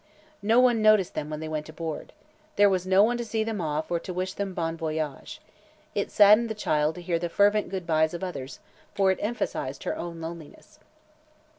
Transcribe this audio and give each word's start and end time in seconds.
No 0.41 0.59
one 0.59 0.81
noticed 0.81 1.13
them 1.13 1.29
when 1.29 1.41
they 1.41 1.47
went 1.47 1.69
aboard. 1.69 2.11
There 2.55 2.71
was 2.71 2.87
no 2.87 3.03
one 3.03 3.17
to 3.17 3.23
see 3.23 3.43
them 3.43 3.61
off 3.61 3.91
or 3.91 3.99
to 3.99 4.11
wish 4.11 4.33
them 4.33 4.55
"bon 4.55 4.75
voyage." 4.75 5.39
It 5.93 6.09
saddened 6.09 6.49
the 6.49 6.55
child 6.55 6.95
to 6.95 7.03
hear 7.03 7.19
the 7.19 7.29
fervent 7.29 7.69
good 7.69 7.85
byes 7.85 8.15
of 8.15 8.23
others, 8.23 8.57
for 8.95 9.11
it 9.11 9.19
emphasized 9.21 9.83
her 9.83 9.95
own 9.95 10.19
loneliness. 10.19 10.79